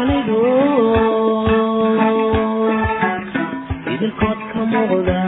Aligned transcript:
waalido 0.00 0.40
idinkood 3.92 4.40
ka 4.52 4.60
muuqda 4.72 5.20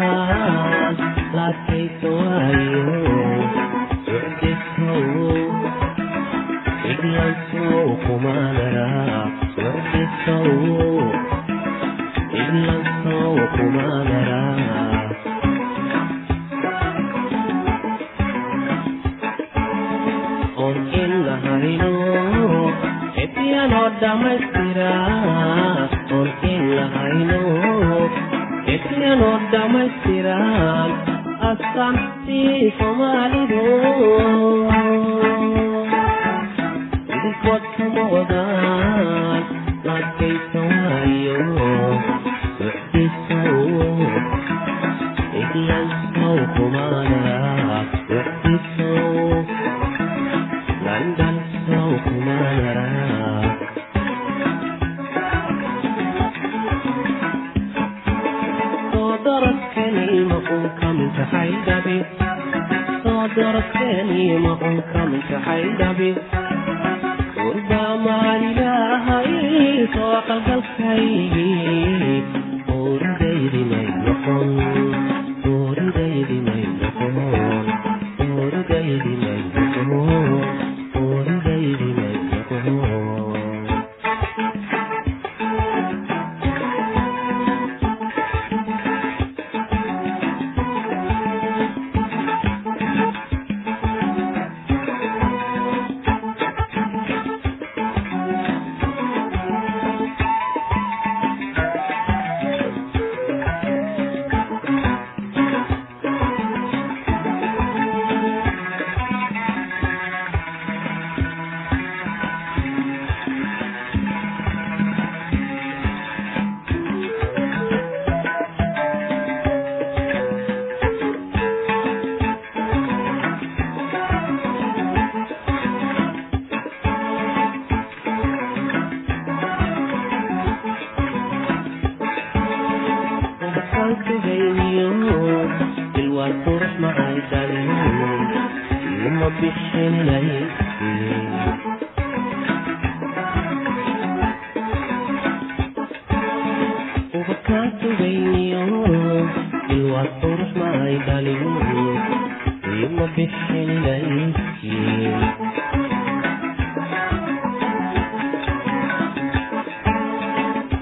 laadkaysa 1.36 2.08
waayo 2.18 2.84
ucdisow 4.16 5.04
idlansow 6.90 7.84
kumaanara 8.04 8.88
ucdisow 9.68 10.48
idlansow 12.40 13.34
kumaanara 13.56 14.40
dhaqanka 64.62 65.00
maskaxay 65.12 65.62
dhabi 65.80 66.08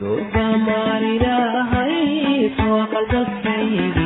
Doba 0.00 0.46
marina 0.66 1.36
hai, 1.72 2.52
so 2.56 2.86
kalbas 2.92 3.30
sayi. 3.42 4.05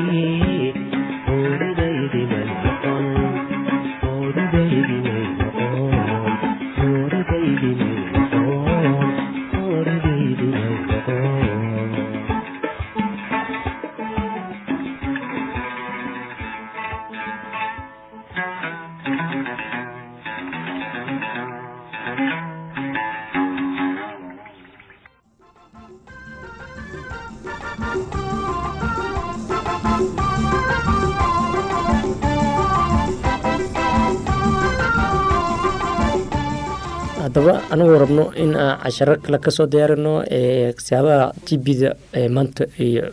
Haddaba 37.40 37.62
anagu 37.72 37.98
rabno 38.02 38.24
in 38.36 38.54
aan 38.54 38.78
casharo 38.82 39.16
kale 39.24 39.38
ka 39.40 39.50
soo 39.50 39.66
diyaarino 39.66 40.12
siyaabaha 40.76 41.32
tbda 41.48 41.90
maanta 42.36 42.64
iyo 42.78 43.04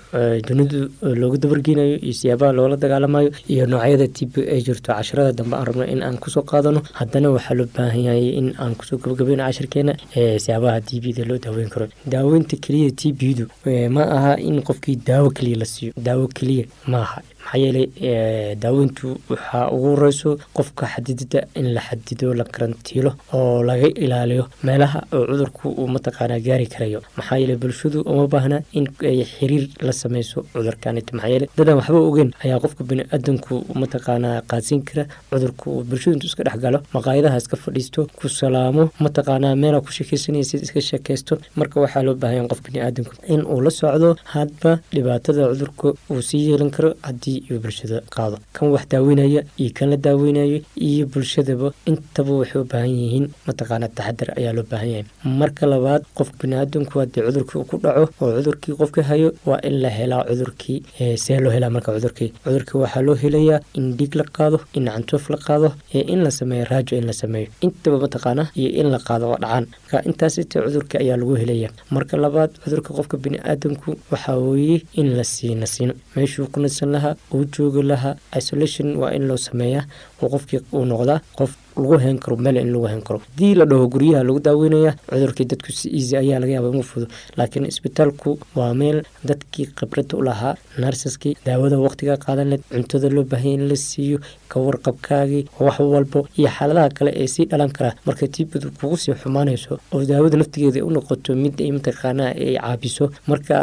dunidu 0.47 0.79
loogu 1.01 1.37
dabargeynayo 1.37 1.97
iyo 2.03 2.13
siyaabaha 2.13 2.51
loola 2.57 2.75
dagaalamayo 2.77 3.31
iyo 3.47 3.65
noocyada 3.65 4.07
tb 4.07 4.33
ay 4.51 4.61
jirto. 4.61 4.91
Casharada 4.93 5.31
dambe 5.31 5.55
aan 5.55 5.65
rabno 5.65 5.83
in 5.85 6.01
aan 6.03 6.17
ku 6.17 6.29
soo 6.29 6.41
qaadano. 6.43 6.81
Haddana 6.99 7.31
waxaa 7.31 7.55
loo 7.55 7.67
baahan 7.75 8.03
yahay 8.07 8.29
in 8.39 8.53
aan 8.59 8.75
ku 8.75 8.83
soo 8.85 8.97
gabagabeyno 8.97 9.43
cashirkeena 9.47 9.93
siyaabaha 10.13 10.81
tbda 10.81 11.23
loo 11.29 11.37
daaweyn 11.37 11.69
karo. 11.69 11.87
Daaweynta 12.05 12.57
keliya 12.57 12.91
tbdu 12.91 13.47
ma 13.95 14.03
aha 14.03 14.35
in 14.39 14.61
qofkii 14.61 14.95
daawo 15.07 15.29
keliya 15.31 15.57
la 15.57 15.65
siiyo. 15.65 15.93
Daawo 15.97 16.27
keliya 16.27 16.65
ma 16.87 16.99
aha 17.01 17.21
maxaa 17.47 17.59
yeelay 17.63 18.55
daaweyntu 18.63 19.07
waxaa 19.29 19.69
ugu 19.75 19.87
horeyso 19.95 20.37
qofka 20.53 20.85
xadidida 20.93 21.39
in 21.55 21.73
la 21.73 21.81
xadido 21.81 22.33
la 22.33 22.43
karantiilo 22.43 23.11
oo 23.33 23.63
laga 23.63 23.87
ilaaliyo 24.03 24.45
meelaha 24.63 24.99
oo 25.13 25.25
cudurku 25.29 25.69
uu 25.69 25.87
mataqaanaa 25.87 26.39
gaari 26.47 26.67
karayo. 26.67 27.01
Maxaa 27.17 27.37
yeelay 27.41 27.55
bulshadu 27.55 28.01
uma 28.01 28.27
baahna 28.27 28.61
in 28.73 28.87
ay 29.01 29.23
xiriir 29.23 29.67
la 29.81 29.91
sameyso 29.91 30.43
cudurkanit 30.53 31.11
maxaa 31.13 31.29
yeelay 31.33 31.49
dadaan 31.57 31.77
waxba 31.79 31.99
ogeyn 32.09 32.31
ayaa 32.43 32.59
qofka 32.63 32.83
bini-aadanku 32.89 33.53
mataqaanaa 33.81 34.41
qaadsiin 34.51 34.81
kara 34.89 35.03
cudurku. 35.31 35.67
Uu 35.77 35.83
bulshadu 35.89 36.15
intuu 36.15 36.27
iska 36.31 36.43
dhex 36.43 36.57
galo 36.65 36.79
maqaayadaha 36.95 37.37
iska 37.41 37.55
fadhiisto 37.63 38.07
ku 38.19 38.27
salaamo 38.29 38.83
mataqaanaa 38.99 39.55
meelaa 39.55 39.81
ku 39.85 39.91
sheekeysanaysid 39.97 40.61
iska 40.67 40.81
sheekeysto 40.89 41.33
marka 41.55 41.79
waxaa 41.83 42.03
loo 42.07 42.15
baahanya 42.21 42.47
qof 42.51 42.61
bini-aadanku 42.65 43.13
in 43.33 43.41
uu 43.45 43.61
la 43.65 43.71
socdo 43.79 44.09
hadba 44.33 44.79
dhibaatada 44.93 45.47
cudurka 45.51 45.87
uu 46.11 46.21
sii 46.29 46.43
yeelan 46.49 46.71
karo 46.75 46.89
haddii 47.37 47.49
iyo 47.49 47.59
bulshada 47.59 48.01
qaado. 48.09 48.37
Kan 48.53 48.69
wax 48.71 48.87
daaweynaya 48.89 49.43
iyo 49.57 49.71
kan 49.73 49.89
la 49.89 49.97
daaweynayo 49.97 50.61
iyo 50.75 51.05
bulshadaba 51.07 51.71
intaba 51.85 52.31
waxay 52.39 52.61
u 52.61 52.65
baahan 52.65 52.89
yihiin 52.89 53.25
mataqaana 53.47 53.87
taxadar 53.89 54.29
ayaa 54.37 54.53
loo 54.53 54.63
baahan 54.71 54.89
yahay. 54.89 55.05
Marka 55.25 55.65
labaad 55.67 56.03
qof 56.17 56.31
bini-aadanku 56.39 56.99
haddii 56.99 57.21
cudurkii 57.27 57.63
ku 57.69 57.77
dhaco 57.77 58.09
oo 58.21 58.31
cudurkii 58.37 58.75
qofka 58.79 59.03
hayo 59.03 59.33
waa 59.45 59.59
in 59.63 59.81
la 59.81 59.89
helaa 59.89 60.23
cudurkii 60.29 60.83
see 61.17 61.39
loo 61.39 61.51
helaa 61.51 61.69
marka 61.69 61.91
cudurkii. 61.93 62.33
Cudurkii 62.43 62.79
waxaa 62.81 63.01
loo 63.01 63.15
helayaa 63.15 63.59
in 63.73 63.93
dhiig 63.97 64.15
la 64.15 64.23
qaado 64.23 64.59
in 64.73 64.85
cantoof 64.85 65.29
la 65.29 65.37
qaado 65.37 65.73
in 65.93 66.23
la 66.23 66.31
sameeyo 66.31 66.65
raajo 66.65 66.95
in 66.97 67.05
la 67.07 67.13
sameeyo. 67.13 67.47
Intaba 67.61 67.97
mataqaana 67.99 68.49
iyo 68.55 68.69
in 68.81 68.91
la 68.91 68.99
qaado 68.99 69.29
oo 69.31 69.37
dhacaan. 69.37 69.65
Marka 69.83 70.03
intaasite 70.09 70.59
cudurka 70.61 70.99
ayaa 70.99 71.17
lagu 71.17 71.35
helaya 71.35 71.69
marka 71.91 72.17
labaad 72.17 72.51
cudurka 72.63 72.93
qofka 72.93 73.17
bini-aadanku 73.17 73.95
waxaa 74.11 74.37
weeye 74.37 74.81
in 74.93 75.15
la 75.17 75.23
sii 75.23 75.55
nasiino 75.55 75.93
meeshuu 76.15 76.47
ku 76.51 76.59
nasan 76.59 76.91
lahaa 76.91 77.15
uu 77.33 77.43
joogi 77.53 77.81
lahaa 77.91 78.15
isolation 78.39 78.87
waa 79.01 79.11
in 79.17 79.23
loo 79.29 79.37
sameeyaa 79.47 79.85
qofkii 80.33 80.59
uu 80.77 80.85
noqdaa 80.91 81.19
qof 81.37 81.51
lagu 81.81 81.97
hen 82.05 82.17
karo 82.23 82.35
meel 82.37 82.57
in 82.57 82.71
lagu 82.73 82.87
hen 82.91 83.01
karo. 83.07 83.19
Haddii 83.25 83.53
la 83.59 83.65
dhaho 83.65 83.87
guryaha 83.93 84.23
lagu 84.27 84.39
daaweynaya 84.47 84.91
cudurkii 85.09 85.45
dadku 85.51 85.71
si 85.71 85.89
easy 85.97 86.15
ayaa 86.21 86.39
laga 86.43 86.53
yaaba 86.55 86.69
inuu 86.73 86.83
fudo. 86.91 87.07
Laakiin 87.37 87.65
isbitaalku 87.71 88.39
waa 88.55 88.73
meel 88.73 89.03
dadkii 89.29 89.67
khibrada 89.77 90.17
u 90.17 90.21
lahaa 90.29 90.55
narsaskii 90.83 91.33
daawada 91.45 91.77
waqtiga 91.85 92.17
qaadan 92.25 92.49
leed 92.51 92.63
cuntada 92.71 93.09
loo 93.15 93.23
baahanya 93.31 93.53
in 93.63 93.67
la 93.69 93.75
siiyo 93.75 94.17
ka 94.51 94.59
warqabkaagii 94.65 95.43
wax 95.59 95.79
walbo 95.79 96.19
iyo 96.39 96.49
xaaladaha 96.57 96.89
kale 96.97 97.11
ee 97.23 97.27
sii 97.27 97.45
dhalan 97.51 97.71
karaa 97.77 97.93
marka 98.05 98.27
tiibadu 98.27 98.71
kugu 98.79 98.97
sii 98.97 99.13
xumaanayso 99.21 99.79
oo 99.93 100.03
daawada 100.09 100.37
naftigeeda 100.37 100.85
u 100.85 100.89
noqoto 100.95 101.35
mid 101.35 101.55
ay 101.61 101.71
ay 101.71 102.55
caabiso 102.61 103.05
marka 103.27 103.55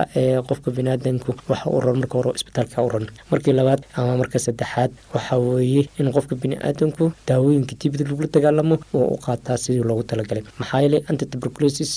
qofka 0.48 0.70
biniaadanku 0.76 1.30
waxa 1.48 1.70
u 1.70 1.80
ran 1.80 1.96
marka 2.02 2.14
hore 2.18 2.30
isbitaalka 2.38 2.82
u 2.86 2.88
ran 2.94 3.06
markii 3.30 3.52
labaad 3.58 3.80
ama 3.96 4.16
marka 4.20 4.38
saddexaad 4.38 4.90
waxa 5.14 5.36
weeye 5.38 5.88
in 5.98 6.12
qofka 6.16 6.34
biniaadanku 6.42 7.12
daawooyinka 7.28 7.74
tiibada 7.80 8.03
lagula 8.08 8.28
dagaalamo 8.36 8.76
oo 8.98 9.06
u 9.14 9.18
qaataa 9.26 9.56
sidii 9.64 9.82
loogu 9.88 10.02
talagalay. 10.10 10.42
Maxaa 10.58 10.80
yeelay 10.84 11.02
antituberculosis 11.10 11.92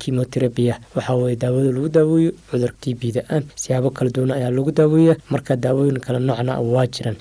chemotherapia 0.00 0.74
waxaa 0.96 1.16
weye 1.22 1.36
daawada 1.42 1.70
lagu 1.76 1.88
daaweeyo 1.96 2.32
cudur 2.50 2.72
tbda 2.82 3.22
ah 3.36 3.42
siyaabo 3.62 3.90
kala 3.96 4.10
duwan 4.10 4.30
ayaa 4.38 4.50
lagu 4.50 4.72
daaweeya 4.80 5.14
marka 5.30 5.56
daawooyin 5.56 5.98
kala 6.06 6.18
noocna 6.28 6.60
waa 6.74 6.86
jiran 6.94 7.16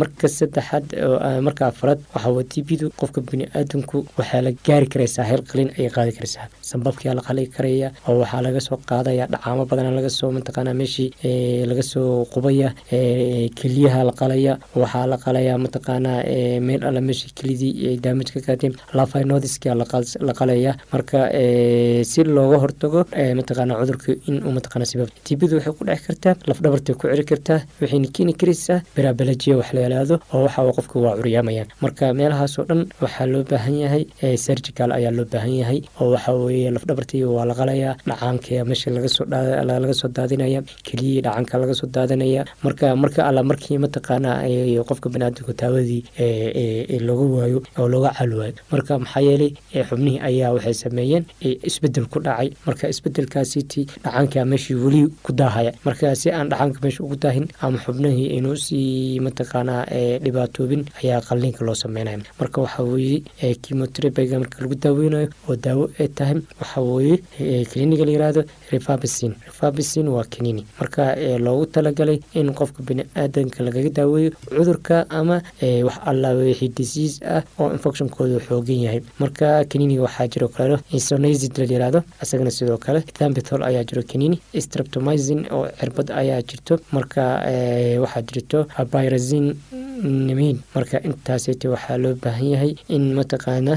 marka 0.00 0.28
saddexaad 0.38 0.84
marka 1.46 1.62
afraad 1.72 1.98
waxaa 2.14 2.30
weye 2.36 2.46
tbdu 2.54 2.86
qofka 3.00 3.20
bini-aadanku 3.28 3.96
waxaa 4.18 4.40
la 4.46 4.52
gaari 4.66 4.86
karaysaa 4.92 5.24
heel 5.30 5.42
qalin 5.50 5.70
ayay 5.78 5.90
qaadi 5.96 6.12
karaysaa. 6.16 6.46
Sambabkia 6.70 7.14
la 7.18 7.22
qali 7.28 7.46
karaya 7.56 7.88
oo 8.08 8.18
waxaa 8.22 8.42
laga 8.46 8.60
soo 8.66 8.78
qaadaya 8.90 9.26
dhacaamo 9.32 9.64
badan 9.70 9.94
laga 9.98 10.10
soo 10.18 10.30
mataqaana 10.36 10.72
meeshii 10.80 11.08
laga 11.70 11.82
soo 11.92 12.24
qubaya 12.32 12.68
keliyaha 13.58 14.00
la 14.08 14.12
qalaya 14.20 14.52
waxaa 14.82 15.06
la 15.12 15.16
qalaya 15.24 15.54
mataqaanaa 15.64 16.18
meel 16.66 16.82
alla 16.88 17.00
meeshii 17.08 17.32
kelidii 17.38 17.71
ay 17.88 17.96
daamaj 18.04 18.28
ka 18.34 18.40
la 20.28 20.32
qalaya 20.40 20.72
marka 20.92 21.18
si 22.10 22.20
looga 22.36 22.56
hortago 22.64 23.00
mataqaana 23.38 23.74
cudurka 23.80 24.10
in 24.28 24.36
uu 24.46 24.52
mataqaana 24.58 24.86
sabab 24.92 25.08
tibadu 25.26 25.54
waxay 25.58 25.72
ku 25.78 25.84
dheci 25.88 26.04
kartaa 26.08 26.34
lafdhabartay 26.48 26.94
ku 27.00 27.04
ciri 27.10 27.24
kartaa 27.30 27.60
waxayna 27.80 28.08
keeni 28.16 28.32
karaysaa 28.40 28.78
beraabalajiya 28.96 29.56
wax 29.60 29.68
la 29.76 29.80
oo 30.34 30.42
waxa 30.46 30.60
qofka 30.78 30.96
waa 31.04 31.16
curyaamayaan. 31.18 31.68
Marka 31.82 32.04
meelahaasoo 32.18 32.64
dhan 32.68 32.80
waxaa 33.02 33.26
loo 33.32 33.42
baahan 33.50 33.76
yahay 33.84 34.04
surgical 34.46 34.90
ayaa 34.98 35.12
loo 35.18 35.26
baahan 35.32 35.54
yahay 35.60 35.78
oo 36.00 36.10
waxa 36.14 36.32
weeye 36.44 36.70
lafdhabartii 36.76 37.24
waa 37.36 37.44
la 37.50 37.54
qalayaa 37.60 37.94
dhacaanka 38.08 38.64
meesha 38.68 38.90
laga 38.90 39.94
soo 40.00 40.08
daadinaya 40.16 40.60
keliyii 40.86 41.20
dhacanka 41.26 41.58
laga 41.62 41.74
soo 41.80 41.88
daadanaya 41.96 42.42
marka 42.64 42.96
marka 43.02 43.20
alla 43.28 43.42
markii 43.50 43.78
mataqaana 43.84 44.30
qofka 44.88 45.08
baniaadamku 45.14 45.52
taawadii 45.62 46.00
looga 47.08 47.24
waayo 47.36 47.61
oo 47.78 47.88
looga 47.88 48.10
cali 48.18 48.34
waayo 48.40 48.54
marka 48.72 48.98
maxaa 48.98 49.20
yeelay 49.28 49.52
xubnihii 49.88 50.20
ayaa 50.28 50.52
waxay 50.56 50.74
sameeyeen 50.74 51.24
isbeddel 51.40 52.06
ku 52.12 52.18
dhacay. 52.20 52.50
Marka 52.66 52.88
isbedelkaasiti 52.88 53.86
dhacaanka 54.04 54.44
meeshii 54.44 54.74
weli 54.84 55.02
ku 55.22 55.32
daahaya. 55.32 55.72
Marka 55.84 56.14
si 56.14 56.30
aan 56.30 56.48
dhacaanka 56.50 56.78
meesha 56.82 57.04
ugu 57.04 57.16
daahin 57.16 57.46
ama 57.60 57.78
xubnihii 57.84 58.28
aynu 58.36 58.56
sii 58.56 59.20
mataqaanaa 59.20 59.84
dhibaatoobin 60.24 60.84
ayaa 61.02 61.20
qalliinka 61.28 61.64
loo 61.64 61.74
sameynaya. 61.74 62.18
Marka 62.40 62.60
waxa 62.64 62.82
weeye 62.82 63.22
marka 63.74 64.62
lagu 64.62 64.74
daaweynayo 64.74 65.28
oo 65.48 65.56
daawo 65.56 65.90
ay 66.00 66.08
tahay 66.08 66.38
waxa 66.60 66.80
weeye 66.80 67.64
kliniga 67.70 68.04
la 68.04 68.12
yiraahdo 68.12 68.42
refabisin 68.72 69.34
refabisin 69.46 70.08
waa 70.08 70.24
kanini 70.24 70.64
marka 70.80 71.16
loogu 71.38 71.66
talagalay 71.66 72.18
in 72.34 72.52
qofka 72.54 72.82
bini-aadanka 72.82 73.62
lagaga 73.64 73.90
daaweeyo 73.90 74.30
cudurka 74.48 75.06
ama 75.10 75.42
wax 75.86 75.96
alla 76.06 76.30
wixii 76.34 76.68
disease 76.68 77.20
ah 77.24 77.42
oo 77.58 77.70
infectionkooda 77.76 78.40
xoogan 78.46 78.80
yahay. 78.84 79.00
Marka 79.18 79.64
kaniniga 79.64 80.02
waxaa 80.02 80.28
jiro 80.28 80.48
kale 80.48 80.78
insonazid 80.92 81.56
la 81.58 81.64
yiraahdo 81.64 82.00
isagana 82.22 82.50
sidoo 82.50 82.78
kale 82.78 83.00
thambithol 83.18 83.62
ayaa 83.62 83.84
jiro 83.84 84.02
kanini 84.02 84.40
streptomizin 84.58 85.46
oo 85.50 85.66
cirbad 85.80 86.10
ayaa 86.10 86.42
jirto. 86.42 86.78
Marka 86.92 87.22
waxaa 88.02 88.22
jirto 88.22 88.66
pyrazin 88.92 89.54
nimin 90.02 90.58
marka 90.74 90.98
intaasiti 91.08 91.68
waxaa 91.68 91.96
loo 92.02 92.14
baahan 92.22 92.48
yahay 92.54 92.72
in 92.88 93.04
mataqaana 93.18 93.74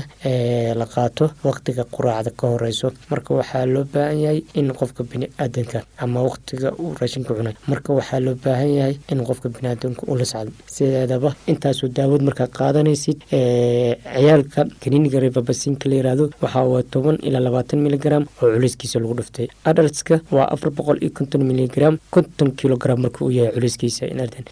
la 0.80 0.86
qaato 0.94 1.26
waqtiga 1.44 1.84
quraacda 1.96 2.32
ka 2.40 2.48
horeyso. 2.48 2.92
Marka 3.12 3.34
waxaa 3.40 3.66
loo 3.66 3.84
baahan 3.94 4.20
yahay 4.26 4.40
in 4.56 4.72
qofka 4.74 5.04
bini-aadanka 5.04 5.84
ama 6.00 6.20
waqtiga 6.28 6.72
uu 6.80 6.96
raashinka 7.00 7.34
cunay. 7.38 7.54
Marka 7.68 7.94
waxaa 7.94 8.20
loo 8.26 8.36
baahan 8.44 8.72
yahay 8.78 8.96
in 9.12 9.20
qofka 9.30 9.50
biniaadanka 9.50 10.04
ula 10.08 10.26
socdo. 10.26 10.52
Sideedaba 10.76 11.36
intaasoo 11.48 11.88
daawad 11.98 12.22
markaa 12.28 12.48
qaadanaysid 12.48 13.20
ciyaalka 13.32 14.66
kaniniga 14.82 15.20
rebabasinka 15.20 15.90
la 15.90 15.96
yiraahdo 15.96 16.30
waxaa 16.42 16.66
waa 16.74 16.84
toban 16.84 17.18
ilaa 17.22 17.40
labaatan 17.48 17.80
miligram 17.86 18.24
oo 18.42 18.50
culeyskiisa 18.54 19.00
lagu 19.00 19.14
dhuftay. 19.20 19.48
Adaltska 19.66 20.20
waa 20.32 20.50
afar 20.54 20.72
boqol 20.72 20.98
iyo 21.02 21.12
konton 21.18 21.44
miligram 21.46 21.98
konton 22.12 22.52
kilogram 22.60 23.00
marka 23.06 23.26
uu 23.26 23.32
yahay 23.32 23.54
culeyskiisa 23.54 24.06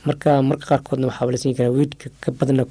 marka 0.06 0.42
marka 0.42 0.66
qaarkoodna 0.70 1.08
waxaa 1.08 1.32
la 1.32 1.38
siin 1.38 1.56
karaa 1.56 1.63
weydka 1.78 2.06
ka 2.24 2.30
badna 2.40 2.64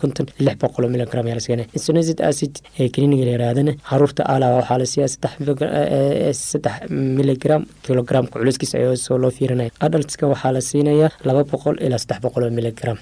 lix 0.46 0.56
boqol 0.62 0.84
miligram 0.94 1.26
ayaa 1.26 1.38
la 1.40 1.44
siinaya 1.46 1.66
insonazid 1.78 2.18
acid 2.30 2.54
ee 2.80 2.88
kaniniga 2.94 3.24
la 3.28 3.32
yirahdana 3.36 3.72
carruurta 3.90 4.22
alaa 4.34 4.52
waxaa 4.58 4.78
miligram 7.18 7.62
kilogramka 7.86 8.36
soo 9.06 9.18
loo 9.22 9.30
fiirinaya 9.38 9.70
adaltska 9.86 10.24
waxaa 10.32 10.52
la 10.56 10.60
siinayaa 10.70 11.10
laba 11.28 11.42
boqol 11.52 11.76
ilaa 11.86 11.98
saddex 12.02 12.18
boqol 12.26 12.42
oo 12.48 12.50
miligram 12.58 12.98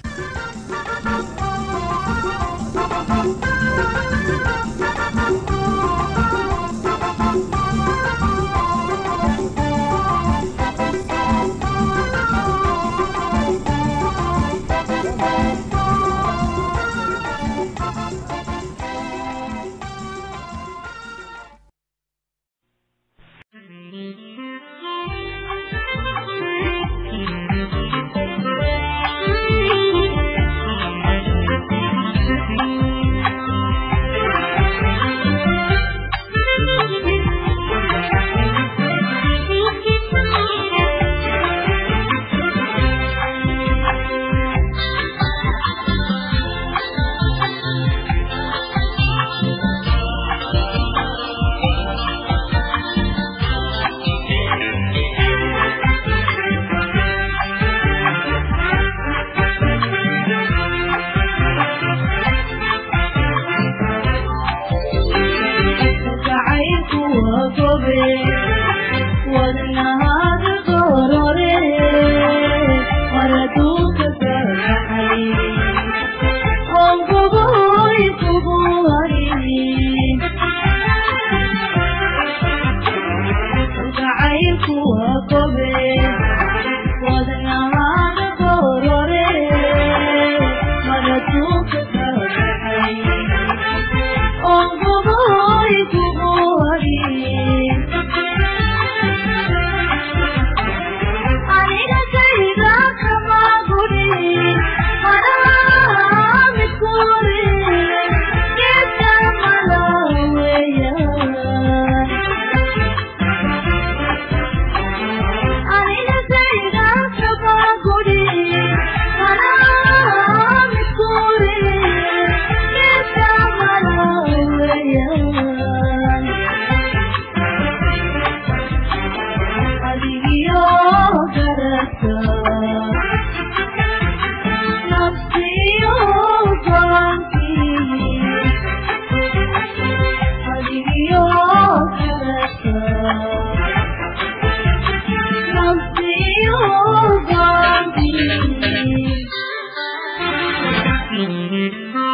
Mm-hmm. 151.21 152.10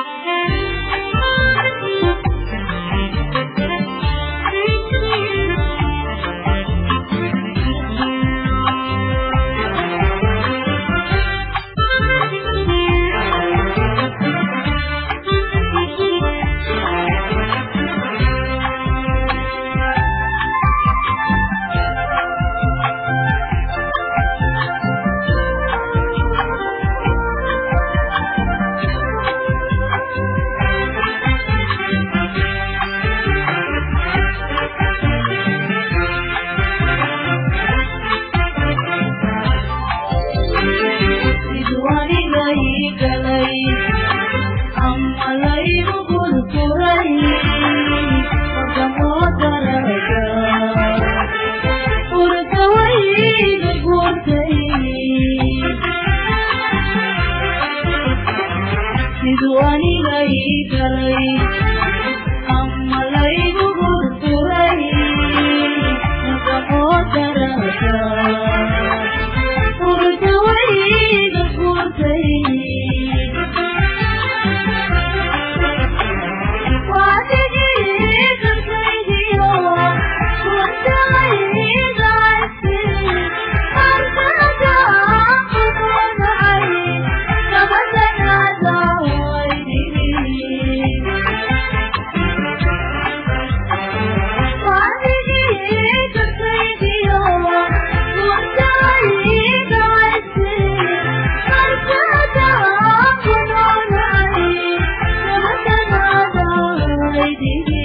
Devi 107.41 107.76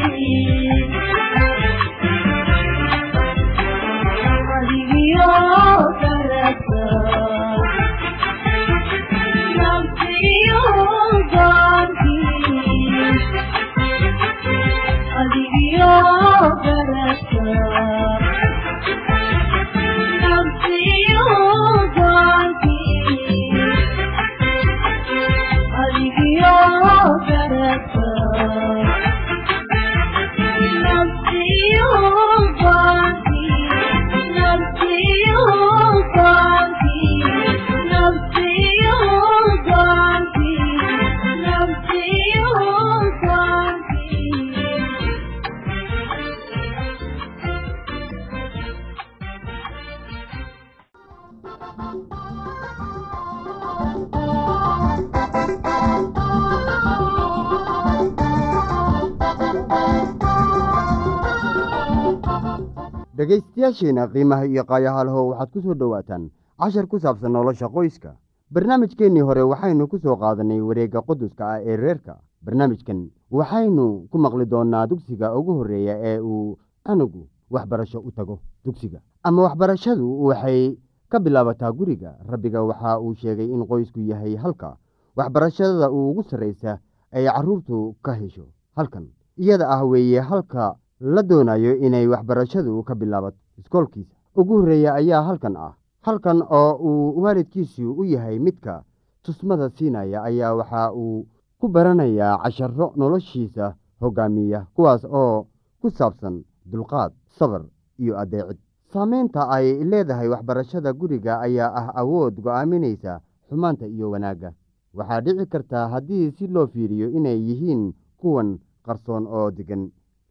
dhegaystayaasheena 63.27 64.07
qiimaha 64.13 64.47
iyo 64.51 64.65
qaayahaalho 64.67 65.21
waxaad 65.31 65.51
ku 65.55 65.61
soo 65.63 65.75
dhowaataan 65.79 66.31
cashar 66.59 66.87
ku 66.91 66.99
saabsan 66.99 67.33
nolosha 67.33 67.69
qoyska. 67.71 68.17
Barnaamijkeennii 68.51 69.23
hore 69.23 69.43
waxaynu 69.47 69.87
ku 69.89 69.99
soo 69.99 70.17
qaadanay 70.19 70.61
wareegga 70.61 71.03
quduska 71.07 71.45
ah 71.55 71.61
ee 71.63 71.77
reerka. 71.77 72.19
Barnaamijkan 72.43 73.11
waxaynu 73.31 74.09
ku 74.11 74.19
maqli 74.19 74.45
doonnaa 74.47 74.87
dugsiga 74.91 75.31
ugu 75.39 75.55
horreeya 75.59 75.95
ee 76.03 76.19
uu 76.21 76.59
anugu 76.85 77.29
waxbarasho 77.51 78.01
u 78.03 78.11
tago. 78.11 78.39
Dugsiga 78.65 78.99
ama 79.23 79.43
waxbarashadu 79.43 80.07
waxay 80.27 80.77
ka 81.09 81.21
bilaabataa 81.21 81.73
guriga. 81.73 82.19
Rabbiga 82.27 82.63
waxa 82.63 82.99
uu 83.01 83.15
sheegay 83.15 83.47
in 83.55 83.63
qoysku 83.67 84.01
yahay 84.01 84.35
halka 84.37 84.77
waxbarashada 85.17 85.91
ugu 85.91 86.23
sarraysa 86.27 86.79
ay 87.13 87.27
carruurtu 87.31 87.95
ka 88.03 88.13
hesho 88.19 88.47
halkan. 88.77 89.07
Iyada 89.39 89.69
ah 89.71 89.85
weeye 89.87 90.21
halka 90.21 90.75
la 91.03 91.23
doonayo 91.23 91.77
inay 91.77 92.07
waxbarashadu 92.07 92.83
ka 92.87 92.95
bilaabato 92.95 93.37
iskoolkiisa 93.59 94.15
ugu 94.37 94.55
horreeya 94.63 94.95
ayaa 94.95 95.23
halkan 95.23 95.57
ah. 95.57 95.75
Halkan 96.03 96.43
oo 96.43 96.73
uu 96.83 97.23
waalidkiisu 97.23 97.93
u 98.01 98.05
yahay 98.05 98.39
midka 98.39 98.83
tusmada 99.23 99.71
siinaya 99.71 100.23
ayaa 100.23 100.55
waxa 100.55 100.93
uu 100.95 101.27
ku 101.59 101.69
baranayaa 101.69 102.39
casharo 102.43 102.93
noloshiisa 102.97 103.75
hogaamiya 104.01 104.67
kuwaas 104.75 105.05
oo 105.05 105.47
ku 105.81 105.91
saabsan 105.91 106.43
dulqaad 106.71 107.13
sabar 107.39 107.63
iyo 107.99 108.19
adeecid. 108.19 108.59
Saameynta 108.93 109.49
ay 109.49 109.85
leedahay 109.85 110.29
waxbarashada 110.29 110.93
guriga 110.93 111.41
ayaa 111.41 111.71
ah 111.81 111.89
awood 112.03 112.35
go'aaminaysa 112.43 113.21
xumaanta 113.49 113.87
iyo 113.87 114.11
wanaagga. 114.11 114.53
Waxaa 114.95 115.21
dhici 115.21 115.47
kartaa 115.47 115.89
haddii 115.89 116.31
si 116.31 116.47
loo 116.47 116.67
fiiriyo 116.67 117.09
inay 117.11 117.39
yihiin 117.49 117.95
kuwan 118.21 118.59
qarsoon 118.85 119.27
oo 119.27 119.51
degan 119.51 119.91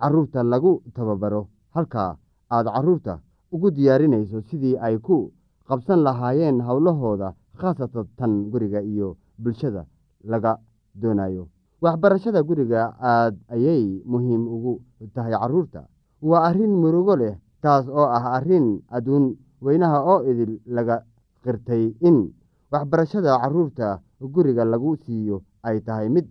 carruurta 0.00 0.42
lagu 0.42 0.82
tababaro. 0.94 1.48
Halka 1.74 2.16
aad 2.50 2.66
carruurta 2.66 3.18
ugu 3.52 3.70
diyaarinayso 3.70 4.40
sidii 4.48 4.76
ay 4.78 4.98
ku 4.98 5.32
qabsan 5.68 6.02
lahaayeen 6.06 6.60
howlahooda 6.60 7.34
khaasatan 7.60 8.06
tan 8.18 8.32
guriga 8.50 8.80
iyo 8.82 9.16
bulshada 9.38 9.86
laga 10.24 10.58
doonayo. 10.94 11.48
Waxbarashada 11.82 12.42
guriga 12.42 12.94
aad 13.00 13.34
ayay 13.54 14.02
muhiim 14.06 14.42
ugu 14.54 14.80
tahay 15.14 15.32
carruurta 15.32 15.86
waa 16.22 16.48
arrin 16.48 16.72
murugo 16.82 17.14
leh 17.16 17.34
taas 17.62 17.84
oo 17.88 18.06
ah 18.16 18.24
arrin 18.38 18.80
adduun 18.96 19.36
weynaha 19.60 19.98
oo 20.12 20.20
idil 20.30 20.60
laga 20.66 20.96
qirtay 21.44 21.92
in 22.00 22.32
waxbarashada 22.72 23.36
carruurta 23.42 24.00
guriga 24.34 24.64
lagu 24.64 24.96
siiyo 25.04 25.42
ay 25.62 25.80
tahay 25.86 26.08
mid 26.08 26.24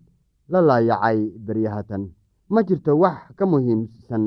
la 0.49 0.61
laayacay 0.61 1.29
beryahatan 1.45 2.09
ma 2.53 2.61
jirto 2.67 2.93
wax 3.03 3.17
ka 3.37 3.45
muhiimsan 3.51 4.23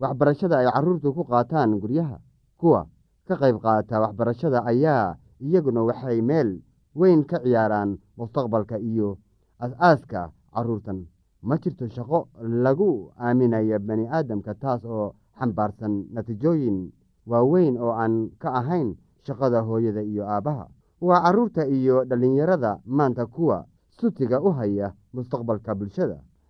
waxbarashada 0.00 0.56
ay 0.64 0.68
carruurtu 0.74 1.12
ku 1.16 1.22
qaataan 1.30 1.70
guryaha. 1.82 2.16
Kuwa 2.60 2.86
ka 3.28 3.34
qayb 3.40 3.56
qaata 3.64 4.00
waxbarashada 4.00 4.58
ayaa 4.70 5.16
iyaguna 5.44 5.80
waxay 5.88 6.20
meel 6.28 6.60
weyn 6.94 7.24
ka 7.30 7.36
ciyaaraan 7.44 7.90
mustaqbalka 8.16 8.76
iyo 8.80 9.18
as-aaska 9.64 10.32
carruurtan 10.54 10.98
ma 11.42 11.56
jirto 11.62 11.84
shaqo 11.88 12.28
lagu 12.64 13.12
aaminaya 13.16 13.78
bani 13.78 14.04
aadamka 14.08 14.54
taas 14.62 14.84
oo 14.84 15.14
xambaarsan 15.38 15.94
natiijooyin 16.12 16.92
waaweyn 17.30 17.76
oo 17.80 17.92
aan 18.02 18.30
ka 18.42 18.48
ahayn 18.60 18.96
shaqada 19.26 19.60
hooyada 19.68 20.02
iyo 20.02 20.24
aabbaha 20.28 20.66
waa 21.00 21.20
carruurta 21.24 21.64
iyo 21.68 22.04
dhallinyarada 22.08 22.80
maanta 22.86 23.24
kuwa 23.26 23.64
sutiga 23.88 24.40
u 24.40 24.50
haya 24.52 24.92
mustaqbalka 25.14 25.74
bulshada 25.74 26.20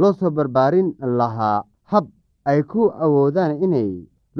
loo 0.00 0.12
soo 0.18 0.30
barbaarin 0.36 0.88
lahaa 1.18 1.58
hab 1.90 2.06
ay 2.50 2.62
ku 2.70 2.82
awoodaan 3.04 3.52
inay 3.64 3.90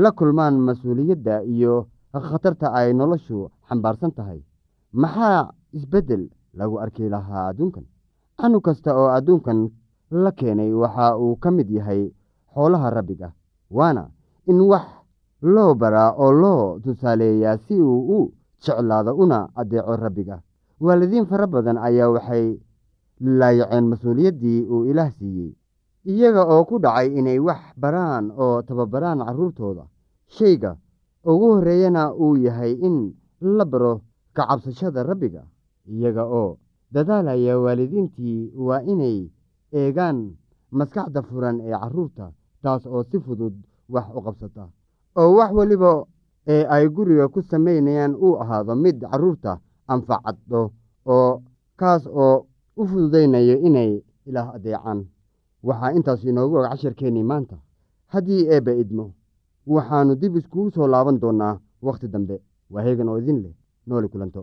la 0.03 0.11
kulmaan 0.18 0.57
mas'uuliyadda 0.66 1.42
iyo 1.55 1.75
khatarta 2.29 2.66
ay 2.79 2.88
noloshu 2.99 3.51
xambaarsan 3.68 4.12
tahay. 4.16 4.40
Maxaa 4.92 5.51
isbeddel 5.77 6.23
lagu 6.59 6.77
arki 6.85 7.09
lahaa 7.14 7.49
adduunkan? 7.51 7.85
Canug 8.40 8.62
kasta 8.66 8.90
oo 9.01 9.09
adduunkan 9.18 9.59
la 10.11 10.31
keenay 10.38 10.73
waxa 10.83 11.16
uu 11.23 11.37
ka 11.42 11.51
mid 11.51 11.68
yahay 11.71 12.03
xoolaha 12.55 12.90
rabbiga 12.90 13.29
waana 13.71 14.05
in 14.51 14.59
wax 14.71 14.87
loo 15.42 15.75
baraa 15.81 16.11
oo 16.23 16.33
loo 16.42 16.79
tusaaleeyaa 16.83 17.57
si 17.66 17.75
uu 17.83 18.01
u 18.16 18.18
jeclaado 18.64 19.12
una 19.23 19.49
addeeco 19.61 19.97
rabbiga. 19.97 20.37
Waalidiin 20.81 21.27
fara 21.31 21.47
badan 21.47 21.79
ayaa 21.79 22.09
waxay 22.14 22.59
laayaceen 23.20 23.85
mas'uuliyaddii 23.92 24.61
uu 24.72 24.85
ilaah 24.90 25.11
siiyey. 25.18 25.52
Iyaga 26.09 26.42
oo 26.46 26.64
ku 26.64 26.78
dhacay 26.78 27.09
inay 27.18 27.38
wax 27.38 27.61
baraan 27.76 28.31
oo 28.37 28.62
tababaraan 28.62 29.18
carruurtooda 29.26 29.85
shayga 30.37 30.76
ugu 31.24 31.46
horreeyana 31.54 32.14
uu 32.14 32.37
yahay 32.37 32.72
in 32.87 33.14
la 33.40 33.64
baro 33.64 34.00
kacabsashada 34.35 35.02
rabbiga. 35.02 35.42
Iyaga 35.88 36.24
oo 36.24 36.59
dadaalaya 36.92 37.59
waalidiintii 37.61 38.52
waa 38.57 38.81
inay 38.83 39.28
eegaan 39.72 40.18
maskaxda 40.70 41.22
furan 41.22 41.61
ee 41.61 41.76
carruurta 41.83 42.33
taas 42.62 42.87
oo 42.87 43.02
si 43.11 43.18
fudud 43.20 43.54
wax 43.88 44.07
u 44.16 44.20
qabsata. 44.26 44.64
Oo 45.20 45.31
wax 45.37 45.52
weliba 45.52 46.04
ee 46.46 46.64
ay 46.64 46.88
guriga 46.88 47.28
ku 47.28 47.42
samaynayaan 47.42 48.14
uu 48.16 48.40
ahaado 48.42 48.74
mid 48.74 49.00
carruurta 49.11 49.61
anfacaddo 49.92 50.72
oo 51.07 51.42
kaas 51.76 52.07
oo 52.07 52.46
u 52.81 52.87
fududaynayo 52.91 53.55
inay 53.69 53.91
ilaah 54.29 54.49
adeecaan 54.57 55.01
waxaa 55.69 55.95
intaas 55.99 56.21
inoogu 56.31 56.57
og 56.59 56.67
casharkeennii 56.71 57.23
maanta. 57.31 57.57
Haddii 58.12 58.43
eebba 58.55 58.73
idmo 58.83 59.05
waxaannu 59.75 60.14
dib 60.21 60.37
iskugu 60.41 60.71
soo 60.75 60.87
laaban 60.95 61.21
doonnaa 61.23 61.55
wakhti 61.87 62.09
dambe. 62.14 62.37
Waa 62.73 62.83
heegan 62.87 63.09
oo 63.11 63.19
idin 63.23 63.38
leh 63.45 63.55
nooli 63.87 64.09
kulanto 64.12 64.43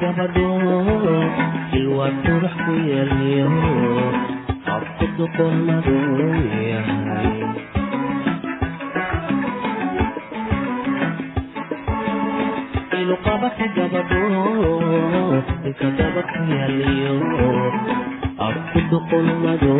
ilqabaka 0.00 0.06
gabadho 0.16 0.48
ilwaa 1.78 2.12
qurux 2.24 2.54
ku 2.64 2.72
yeelyo 2.88 3.48
qabku 4.66 5.04
duqolmadu 5.16 5.96
yahay 6.70 7.28
ilqabaka 13.00 13.64
gabadho 13.76 14.22
ilka 15.68 15.88
gaba 15.98 16.22
ku 16.30 16.38
yeelyo 16.52 17.14
qabku 18.38 18.78
duqolmadu 18.90 19.72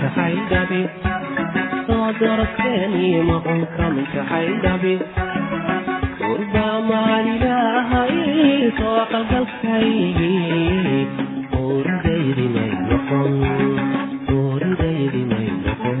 kaxaydhabi 0.00 0.80
soo 1.86 2.06
darabkeeni 2.20 3.04
maqonka 3.30 3.84
mikaxaydhabi 3.96 4.94
urba 6.30 6.66
maalilaahay 6.90 8.14
soo 8.78 9.00
qalgalkaygi 9.12 10.32
ooridaydi 11.62 12.46
may 12.56 12.72
noqon 12.90 13.34
ooridaydi 14.38 15.22
may 15.32 15.48
noqon 15.64 16.00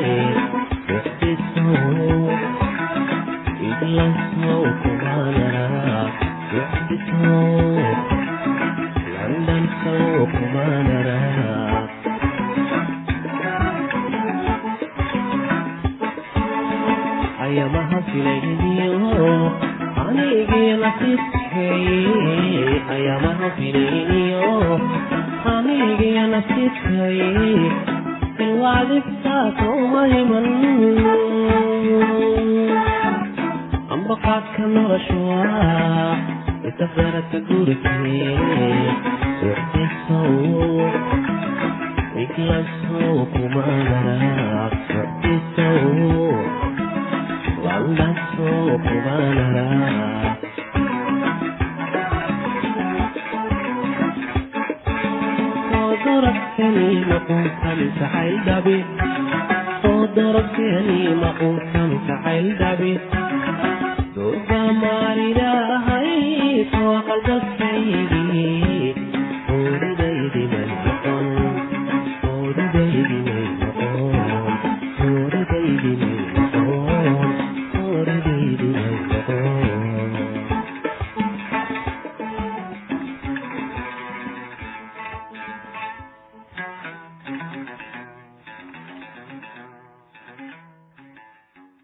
gurikee 38.37 38.89
wixdisow 39.43 40.33
iglasow 42.23 43.17
kumanara 43.33 44.17
wixdisow 44.95 45.79
waldasow 47.65 48.67
kumanara 48.85 49.67
soo 55.69 55.91
dorabkani 56.05 56.89
maqunkan 57.09 57.79
दिवस 70.33 70.70